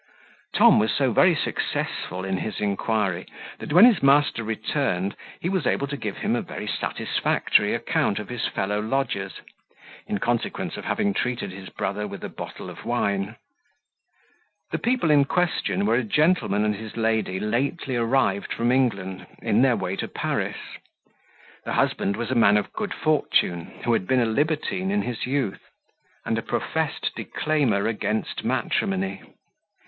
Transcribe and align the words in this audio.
Tom 0.55 0.79
was 0.79 0.91
so 0.91 1.11
very 1.11 1.35
successful 1.35 2.25
in 2.25 2.37
his 2.37 2.59
inquiry, 2.59 3.27
that 3.59 3.71
when 3.71 3.85
his 3.85 4.01
master 4.01 4.43
returned 4.43 5.15
he 5.39 5.47
was 5.47 5.67
able 5.67 5.85
to 5.85 5.95
give 5.95 6.17
him 6.17 6.35
a 6.35 6.41
very 6.41 6.65
satisfactory 6.65 7.75
account 7.75 8.17
of 8.17 8.27
his 8.27 8.47
fellow 8.47 8.79
lodgers, 8.79 9.41
in 10.07 10.17
consequence 10.17 10.75
of 10.75 10.85
having 10.85 11.13
treated 11.13 11.51
his 11.51 11.69
brother 11.69 12.07
with 12.07 12.23
a 12.23 12.29
bottle 12.29 12.67
of 12.67 12.83
wine. 12.83 13.35
The 14.71 14.79
people 14.79 15.11
in 15.11 15.23
question 15.23 15.85
were 15.85 15.93
a 15.97 16.03
gentleman 16.03 16.65
and 16.65 16.75
his 16.75 16.97
lady 16.97 17.39
lately 17.39 17.95
arrived 17.95 18.51
from 18.53 18.71
England, 18.71 19.27
in 19.39 19.61
their 19.61 19.75
way 19.77 19.95
to 19.97 20.07
Paris. 20.07 20.57
The 21.63 21.73
husband 21.73 22.15
was 22.17 22.31
a 22.31 22.33
man 22.33 22.57
of 22.57 22.73
good 22.73 22.95
fortune, 22.95 23.81
who 23.83 23.93
had 23.93 24.07
been 24.07 24.19
a 24.19 24.25
libertine 24.25 24.89
in 24.89 25.03
his 25.03 25.27
youth, 25.27 25.61
and 26.25 26.39
a 26.39 26.41
professed 26.41 27.11
declaimer 27.15 27.85
against 27.87 28.43
matrimony. 28.43 29.21